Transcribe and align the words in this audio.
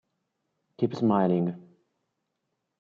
Keep 0.77 0.95
Smiling 0.97 1.53